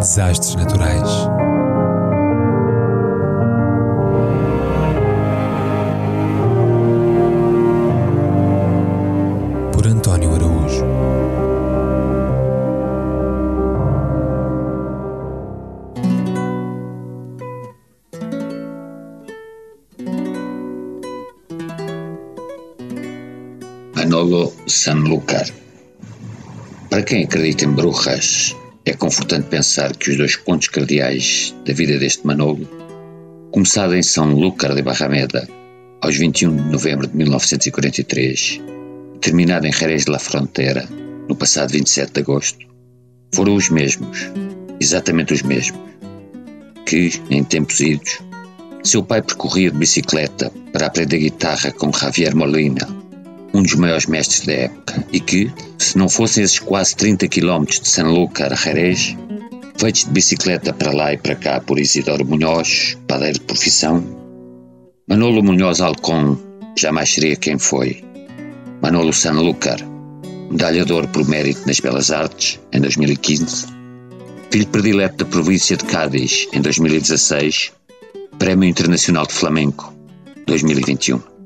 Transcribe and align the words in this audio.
Desastres 0.00 0.54
naturais. 0.54 1.28
Por 9.74 9.86
António 9.86 10.34
Araújo. 10.34 10.86
Manolo 23.94 24.50
Sanlúcar. 24.66 25.46
Para 26.88 27.02
quem 27.02 27.24
acredita 27.24 27.66
em 27.66 27.72
bruxas, 27.72 28.56
é 28.84 28.92
confortante 28.94 29.48
pensar 29.48 29.94
que 29.94 30.10
os 30.10 30.16
dois 30.16 30.36
pontos 30.36 30.68
cardeais 30.68 31.54
da 31.66 31.72
vida 31.72 31.98
deste 31.98 32.26
Manolo, 32.26 32.66
começado 33.52 33.94
em 33.94 34.02
São 34.02 34.32
Lúcar 34.32 34.74
de 34.74 34.82
Barrameda 34.82 35.46
aos 36.00 36.16
21 36.16 36.56
de 36.56 36.70
novembro 36.70 37.06
de 37.06 37.16
1943, 37.16 38.60
terminado 39.20 39.66
em 39.66 39.72
Jerez 39.72 40.04
de 40.04 40.10
la 40.10 40.18
Frontera 40.18 40.88
no 41.28 41.36
passado 41.36 41.72
27 41.72 42.12
de 42.12 42.20
agosto, 42.20 42.66
foram 43.34 43.54
os 43.54 43.68
mesmos, 43.68 44.30
exatamente 44.80 45.34
os 45.34 45.42
mesmos, 45.42 45.80
que, 46.86 47.10
em 47.30 47.44
tempos 47.44 47.80
idos, 47.80 48.18
seu 48.82 49.02
pai 49.02 49.20
percorria 49.20 49.70
de 49.70 49.76
bicicleta 49.76 50.50
para 50.72 50.86
aprender 50.86 51.18
guitarra 51.18 51.70
com 51.72 51.92
Javier 51.92 52.34
Molina, 52.34 52.88
um 53.52 53.62
dos 53.62 53.74
maiores 53.74 54.06
mestres 54.06 54.46
da 54.46 54.52
época, 54.52 55.04
e 55.12 55.20
que, 55.20 55.52
se 55.78 55.98
não 55.98 56.08
fossem 56.08 56.44
esses 56.44 56.58
quase 56.58 56.94
30 56.96 57.28
km 57.28 57.64
de 57.64 57.88
Sanlúcar 57.88 58.52
a 58.52 58.56
Jerez, 58.56 59.16
feitos 59.78 60.04
de 60.04 60.10
bicicleta 60.10 60.72
para 60.72 60.92
lá 60.92 61.12
e 61.12 61.18
para 61.18 61.34
cá 61.34 61.60
por 61.60 61.78
Isidoro 61.78 62.24
Munhoz, 62.24 62.96
padeiro 63.06 63.38
de 63.38 63.44
profissão, 63.46 64.04
Manolo 65.08 65.42
Munhoz 65.42 65.80
Alcon 65.80 66.36
jamais 66.78 67.12
seria 67.12 67.34
quem 67.34 67.58
foi. 67.58 68.04
Manolo 68.80 69.12
Sanlúcar, 69.12 69.78
medalhador 70.50 71.06
por 71.08 71.28
mérito 71.28 71.66
nas 71.66 71.80
Belas 71.80 72.10
Artes, 72.10 72.60
em 72.72 72.80
2015, 72.80 73.66
filho 74.50 74.66
predileto 74.68 75.24
da 75.24 75.30
província 75.30 75.76
de 75.76 75.84
Cádiz, 75.84 76.48
em 76.52 76.60
2016, 76.60 77.72
Prémio 78.38 78.68
Internacional 78.68 79.26
de 79.26 79.34
Flamenco, 79.34 79.94
2021. 80.46 81.39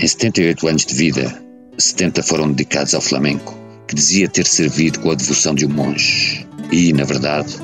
Em 0.00 0.06
78 0.06 0.68
anos 0.68 0.86
de 0.86 0.94
vida, 0.94 1.42
70 1.76 2.22
foram 2.22 2.52
dedicados 2.52 2.94
ao 2.94 3.00
flamenco, 3.00 3.52
que 3.88 3.96
dizia 3.96 4.28
ter 4.28 4.46
servido 4.46 5.00
com 5.00 5.10
a 5.10 5.14
devoção 5.16 5.56
de 5.56 5.66
um 5.66 5.70
monge. 5.70 6.46
E, 6.70 6.92
na 6.92 7.02
verdade, 7.02 7.56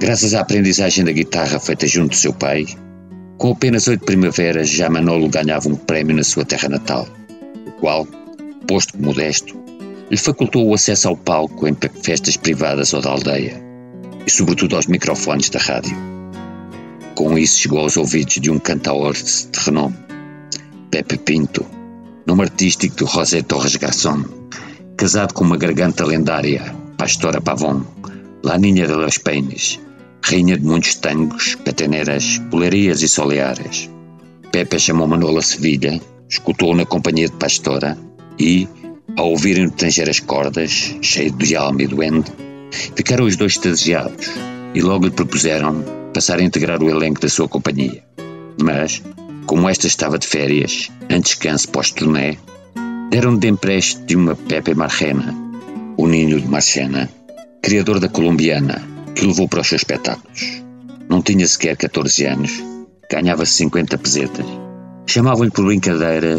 graças 0.00 0.32
à 0.32 0.40
aprendizagem 0.40 1.04
da 1.04 1.12
guitarra 1.12 1.60
feita 1.60 1.86
junto 1.86 2.12
do 2.12 2.16
seu 2.16 2.32
pai, 2.32 2.64
com 3.36 3.50
apenas 3.50 3.86
oito 3.86 4.02
primaveras 4.06 4.70
já 4.70 4.88
Manolo 4.88 5.28
ganhava 5.28 5.68
um 5.68 5.76
prémio 5.76 6.16
na 6.16 6.24
sua 6.24 6.42
terra 6.42 6.70
natal, 6.70 7.06
o 7.66 7.72
qual, 7.72 8.06
posto 8.66 8.98
modesto, 8.98 9.54
lhe 10.10 10.16
facultou 10.16 10.66
o 10.66 10.74
acesso 10.74 11.08
ao 11.08 11.18
palco 11.18 11.68
em 11.68 11.76
festas 12.02 12.38
privadas 12.38 12.94
ou 12.94 13.02
da 13.02 13.10
aldeia, 13.10 13.62
e 14.26 14.30
sobretudo 14.30 14.74
aos 14.74 14.86
microfones 14.86 15.50
da 15.50 15.58
rádio. 15.58 15.94
Com 17.14 17.36
isso 17.36 17.60
chegou 17.60 17.80
aos 17.80 17.98
ouvidos 17.98 18.36
de 18.40 18.50
um 18.50 18.58
cantaor 18.58 19.12
de 19.12 19.48
renome, 19.58 20.07
Pepe 20.90 21.18
Pinto, 21.18 21.66
nome 22.26 22.42
artístico 22.42 23.04
de 23.04 23.12
José 23.12 23.42
Torres 23.42 23.76
Garçon, 23.76 24.24
casado 24.96 25.34
com 25.34 25.44
uma 25.44 25.58
garganta 25.58 26.04
lendária, 26.06 26.74
Pastora 26.96 27.42
Pavon, 27.42 27.82
Laninha 28.42 28.86
de 28.86 28.94
los 28.94 29.18
Peines, 29.18 29.78
rainha 30.24 30.56
de 30.56 30.64
muitos 30.64 30.94
tangos, 30.94 31.56
pateneiras, 31.56 32.40
polerias 32.50 33.02
e 33.02 33.08
soleares. 33.08 33.90
Pepe 34.50 34.78
chamou 34.78 35.06
Manolo 35.06 35.38
a 35.38 35.42
Sevilha, 35.42 36.00
escutou 36.26 36.74
na 36.74 36.86
companhia 36.86 37.28
de 37.28 37.36
Pastora 37.36 37.96
e, 38.38 38.66
ao 39.16 39.30
ouvirem 39.30 39.66
no 39.66 39.70
tanger 39.70 40.08
as 40.08 40.20
cordas, 40.20 40.96
cheio 41.02 41.32
de 41.32 41.54
alma 41.54 41.82
e 41.82 41.86
doente, 41.86 42.32
ficaram 42.96 43.26
os 43.26 43.36
dois 43.36 43.52
extasiados 43.52 44.30
e 44.74 44.80
logo 44.80 45.04
lhe 45.04 45.10
propuseram 45.10 45.84
passar 46.14 46.38
a 46.38 46.42
integrar 46.42 46.82
o 46.82 46.88
elenco 46.88 47.20
da 47.20 47.28
sua 47.28 47.46
companhia. 47.46 48.02
Mas, 48.60 49.02
como 49.48 49.66
esta 49.66 49.86
estava 49.86 50.18
de 50.18 50.26
férias, 50.26 50.90
em 51.08 51.20
descanso 51.22 51.70
pós-turnê, 51.70 52.36
deram 53.10 53.34
de 53.34 53.48
empréstimo 53.48 54.06
de 54.06 54.14
uma 54.14 54.36
Pepe 54.36 54.74
Marchena, 54.74 55.34
o 55.96 56.06
ninho 56.06 56.38
de 56.38 56.46
Marchena, 56.46 57.08
criador 57.62 57.98
da 57.98 58.10
colombiana, 58.10 58.86
que 59.14 59.24
levou 59.24 59.48
para 59.48 59.62
os 59.62 59.68
seus 59.68 59.80
espetáculos. 59.80 60.62
Não 61.08 61.22
tinha 61.22 61.48
sequer 61.48 61.78
14 61.78 62.26
anos, 62.26 62.62
ganhava 63.10 63.46
50 63.46 63.96
pesetas. 63.96 64.44
Chamavam-lhe 65.06 65.50
por 65.50 65.64
brincadeira 65.64 66.38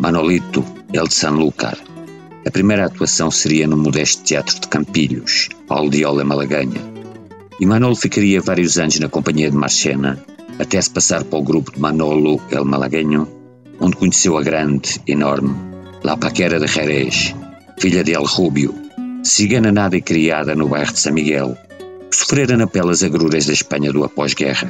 Manolito 0.00 0.64
El 0.94 1.08
de 1.08 1.14
Sanlúcar. 1.14 1.76
A 2.46 2.50
primeira 2.50 2.86
atuação 2.86 3.30
seria 3.30 3.66
no 3.66 3.76
modesto 3.76 4.22
Teatro 4.22 4.58
de 4.58 4.68
Campilhos, 4.68 5.50
Aldiola 5.68 6.24
Malaganha. 6.24 6.80
E 7.60 7.66
Manolo 7.66 7.96
ficaria 7.96 8.40
vários 8.40 8.78
anos 8.78 8.98
na 8.98 9.10
companhia 9.10 9.50
de 9.50 9.56
Marchena, 9.58 10.24
até 10.58 10.80
se 10.80 10.90
passar 10.90 11.24
para 11.24 11.38
o 11.38 11.42
grupo 11.42 11.72
de 11.72 11.80
Manolo 11.80 12.40
El 12.50 12.64
Malagueño, 12.64 13.28
onde 13.80 13.96
conheceu 13.96 14.36
a 14.38 14.42
grande, 14.42 15.00
enorme, 15.06 15.54
La 16.02 16.16
Paquera 16.16 16.58
de 16.58 16.66
Jerez, 16.66 17.34
filha 17.78 18.02
de 18.02 18.12
El 18.12 18.24
Rubio, 18.24 18.74
cigana 19.22 19.72
nada 19.72 19.96
e 19.96 20.00
criada 20.00 20.54
no 20.54 20.68
bairro 20.68 20.92
de 20.92 20.98
São 20.98 21.12
Miguel, 21.12 21.56
que 22.10 22.16
sofrera 22.16 22.56
na 22.56 22.66
pele 22.66 22.90
as 22.90 23.02
agruras 23.02 23.46
da 23.46 23.52
Espanha 23.52 23.92
do 23.92 24.04
após-guerra, 24.04 24.68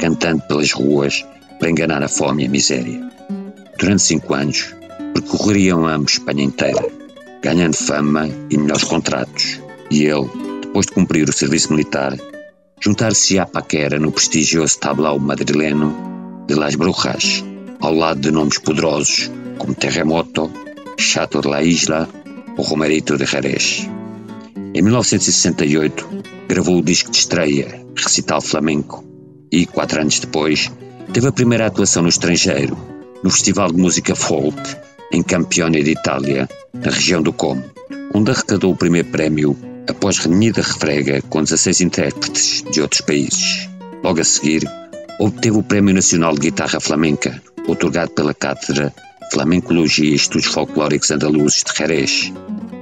cantando 0.00 0.42
pelas 0.48 0.72
ruas 0.72 1.24
para 1.58 1.70
enganar 1.70 2.02
a 2.02 2.08
fome 2.08 2.42
e 2.42 2.46
a 2.46 2.50
miséria. 2.50 3.10
Durante 3.78 4.02
cinco 4.02 4.34
anos, 4.34 4.74
percorreriam 5.14 5.86
ambos 5.86 6.12
Espanha 6.12 6.42
inteira, 6.42 6.86
ganhando 7.42 7.76
fama 7.76 8.28
e 8.50 8.56
melhores 8.56 8.84
contratos, 8.84 9.60
e 9.90 10.04
ele, 10.04 10.28
depois 10.62 10.86
de 10.86 10.92
cumprir 10.92 11.28
o 11.28 11.32
serviço 11.32 11.72
militar, 11.72 12.16
juntar-se 12.80 13.38
à 13.38 13.44
paquera 13.44 13.98
no 13.98 14.10
prestigioso 14.10 14.78
tablao 14.78 15.18
madrileno 15.18 16.44
de 16.48 16.54
Las 16.54 16.76
Brujas, 16.76 17.44
ao 17.78 17.94
lado 17.94 18.20
de 18.20 18.30
nomes 18.30 18.58
poderosos 18.58 19.30
como 19.58 19.74
Terremoto, 19.74 20.50
Chato 20.96 21.40
de 21.42 21.48
la 21.48 21.62
Isla 21.62 22.08
ou 22.56 22.64
Romerito 22.64 23.18
de 23.18 23.26
Jerez. 23.26 23.86
Em 24.74 24.82
1968, 24.82 26.08
gravou 26.48 26.78
o 26.78 26.82
disco 26.82 27.10
de 27.10 27.18
estreia, 27.18 27.84
Recital 27.94 28.40
Flamenco, 28.40 29.04
e, 29.52 29.66
quatro 29.66 30.00
anos 30.00 30.18
depois, 30.20 30.72
teve 31.12 31.28
a 31.28 31.32
primeira 31.32 31.66
atuação 31.66 32.02
no 32.02 32.08
estrangeiro, 32.08 32.78
no 33.22 33.30
Festival 33.30 33.72
de 33.72 33.80
Música 33.80 34.14
Folk, 34.14 34.58
em 35.12 35.22
Campione 35.22 35.82
de 35.82 35.90
Itália, 35.90 36.48
na 36.72 36.90
região 36.90 37.20
do 37.20 37.32
Como, 37.32 37.62
onde 38.14 38.30
arrecadou 38.30 38.72
o 38.72 38.76
primeiro 38.76 39.08
prémio 39.08 39.56
após 39.88 40.18
renhida 40.18 40.62
refrega 40.62 41.22
com 41.22 41.42
16 41.42 41.80
intérpretes 41.80 42.64
de 42.70 42.80
outros 42.80 43.00
países. 43.00 43.68
Logo 44.02 44.20
a 44.20 44.24
seguir, 44.24 44.62
obteve 45.18 45.58
o 45.58 45.62
Prémio 45.62 45.94
Nacional 45.94 46.34
de 46.34 46.40
Guitarra 46.40 46.80
Flamenca, 46.80 47.42
otorgado 47.66 48.10
pela 48.12 48.34
Cátedra 48.34 48.92
Flamencologia 49.32 50.10
e 50.10 50.14
Estudos 50.14 50.46
Folclóricos 50.46 51.10
Andaluzes 51.10 51.62
de 51.62 51.76
Jerez, 51.76 52.32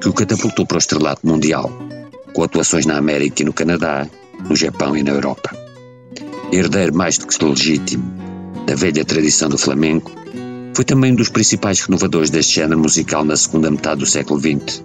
que 0.01 0.09
o 0.09 0.13
catapultou 0.13 0.65
para 0.65 0.77
o 0.77 0.79
estrelato 0.79 1.27
mundial, 1.27 1.71
com 2.33 2.43
atuações 2.43 2.87
na 2.87 2.97
América 2.97 3.43
e 3.43 3.45
no 3.45 3.53
Canadá, 3.53 4.07
no 4.49 4.57
Japão 4.57 4.97
e 4.97 5.03
na 5.03 5.11
Europa. 5.11 5.51
Herdeiro 6.53 6.95
mais 6.95 7.19
do 7.19 7.27
que 7.27 7.45
legítimo 7.45 8.05
da 8.67 8.75
velha 8.75 9.05
tradição 9.05 9.49
do 9.49 9.59
flamenco, 9.59 10.11
foi 10.75 10.85
também 10.85 11.13
um 11.13 11.17
dos 11.17 11.29
principais 11.29 11.81
renovadores 11.81 12.31
deste 12.31 12.57
género 12.57 12.79
musical 12.79 13.25
na 13.25 13.37
segunda 13.37 13.71
metade 13.71 14.01
do 14.01 14.07
século 14.07 14.39
XX, 14.39 14.83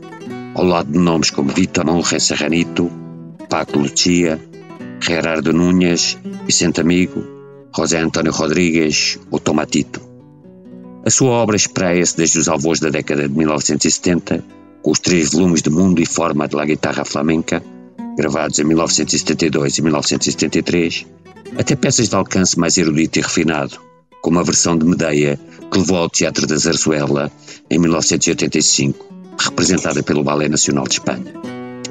ao 0.56 0.64
lado 0.64 0.92
de 0.92 1.00
nomes 1.00 1.30
como 1.30 1.52
Vitor 1.52 1.86
Monre 1.86 2.20
Serranito, 2.20 2.92
Paco 3.50 3.80
Lucia, 3.80 4.40
Gerardo 5.00 5.52
Núñez, 5.52 6.18
Vicente 6.46 6.82
Amigo, 6.82 7.24
José 7.76 8.00
António 8.00 8.32
Rodrigues 8.32 9.20
ou 9.32 9.40
Tomatito. 9.40 10.02
A 11.06 11.10
sua 11.10 11.32
obra 11.32 11.56
espreia-se 11.56 12.16
desde 12.16 12.40
os 12.40 12.48
alvos 12.48 12.80
da 12.80 12.90
década 12.90 13.28
de 13.28 13.36
1970, 13.36 14.44
com 14.82 14.92
os 14.92 15.00
três 15.00 15.32
volumes 15.32 15.62
de 15.62 15.70
Mundo 15.70 16.02
e 16.02 16.06
Forma 16.06 16.48
de 16.48 16.56
la 16.56 16.66
Guitarra 16.66 17.04
Flamenca, 17.04 17.62
gravados 18.16 18.60
em 18.60 18.64
1972 18.64 19.78
e 19.78 19.82
1973, 19.82 21.06
até 21.58 21.76
peças 21.76 22.10
de 22.10 22.16
alcance 22.16 22.58
mais 22.58 22.78
erudito 22.78 23.20
e 23.20 23.22
refinado, 23.22 23.78
como 24.22 24.40
a 24.40 24.44
versão 24.44 24.78
de 24.78 24.86
Medeia 24.86 25.40
que 25.72 25.80
levou 25.80 25.98
ao 25.98 26.10
Teatro 26.10 26.46
da 26.46 26.56
Zarzuela 26.56 27.32
em 27.70 27.80
1985, 27.80 29.13
representada 29.44 30.02
pelo 30.04 30.24
Ballet 30.24 30.50
Nacional 30.50 30.86
de 30.86 30.94
Espanha. 30.94 31.34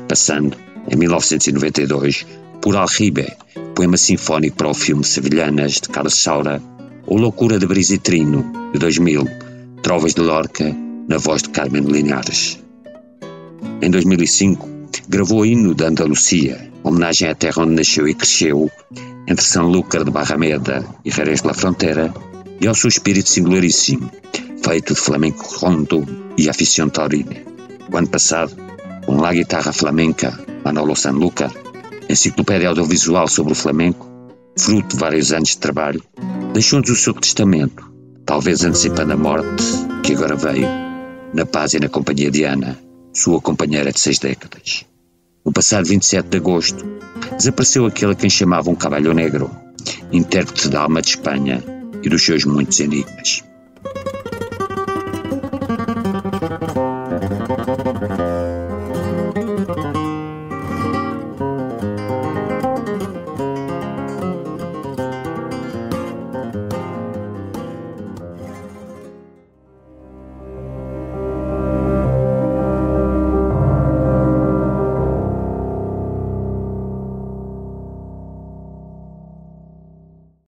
Passando, 0.09 0.57
em 0.91 0.97
1992, 0.97 2.27
por 2.61 2.77
Alribe, 2.77 3.27
poema 3.75 3.97
sinfónico 3.97 4.57
para 4.57 4.69
o 4.69 4.75
filme 4.75 5.05
Sevilhanas 5.05 5.75
de 5.75 5.89
Carlos 5.89 6.15
Saura, 6.15 6.63
ou 7.07 7.19
Loucura 7.19 7.59
de 7.59 7.67
Brisitrino, 7.67 8.71
de 8.73 8.79
2000, 8.79 9.27
Trovas 9.83 10.15
de 10.15 10.21
Lorca, 10.21 10.75
na 11.09 11.19
voz 11.19 11.43
de 11.43 11.51
Carmen 11.51 11.85
Linares. 11.85 12.61
Em 13.81 13.91
2005, 13.91 14.69
gravou 15.09 15.41
o 15.41 15.47
hino 15.47 15.75
da 15.75 15.89
Andalucia, 15.89 16.71
homenagem 16.83 17.29
à 17.29 17.35
terra 17.35 17.63
onde 17.63 17.75
nasceu 17.75 18.07
e 18.07 18.15
cresceu, 18.15 18.71
entre 19.27 19.45
Sanlúcar 19.45 20.05
de 20.05 20.11
Barrameda 20.11 20.85
e 21.05 21.11
Jerez 21.11 21.43
de 21.43 21.49
la 21.49 21.55
Frontera, 21.55 22.13
e 22.61 22.67
ao 22.67 22.75
seu 22.75 22.89
espírito 22.89 23.29
singularíssimo, 23.29 24.11
feito 24.65 24.95
de 24.95 25.01
flamenco 25.01 25.45
rondo 25.57 26.07
e 26.39 26.49
taurina. 26.91 27.37
O 27.93 27.97
ano 27.97 28.09
passado, 28.09 28.57
com 29.05 29.21
La 29.21 29.33
Guitarra 29.33 29.73
Flamenca, 29.73 30.39
Manolo 30.65 30.95
Sanlúcar, 30.95 31.53
enciclopédia 32.09 32.69
audiovisual 32.69 33.29
sobre 33.29 33.53
o 33.53 33.57
flamenco, 33.57 34.09
fruto 34.57 34.95
de 34.95 35.01
vários 35.01 35.33
anos 35.33 35.51
de 35.51 35.59
trabalho, 35.59 36.03
deixou-nos 36.53 36.91
o 36.91 36.97
seu 36.97 37.13
testamento, 37.15 37.93
talvez 38.25 38.65
antecipando 38.65 39.13
a 39.13 39.17
morte 39.17 39.65
que 40.03 40.15
agora 40.15 40.37
veio, 40.37 40.69
na 41.35 41.45
paz 41.45 41.75
e 41.75 41.81
na 41.81 41.89
companhia 41.89 42.31
de 42.31 42.45
Ana, 42.45 42.79
sua 43.13 43.41
companheira 43.41 43.93
de 43.93 44.01
seis 44.01 44.19
décadas. 44.19 44.87
No 45.45 45.53
passado 45.53 45.87
27 45.87 46.29
de 46.29 46.37
agosto, 46.37 46.85
desapareceu 47.37 47.85
aquele 47.85 48.13
a 48.13 48.15
quem 48.15 48.31
chamavam 48.31 48.77
Cabalho 48.77 49.13
Negro, 49.13 49.51
intérprete 50.13 50.69
da 50.69 50.83
alma 50.83 51.03
de 51.03 51.09
Espanha 51.09 51.63
e 52.03 52.09
dos 52.09 52.23
seus 52.25 52.45
muitos 52.45 52.79
enigmas. 52.81 53.43